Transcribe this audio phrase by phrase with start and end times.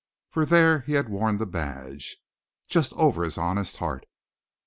[0.31, 2.17] For there he had worn the badge
[2.67, 4.07] just over his honest heart.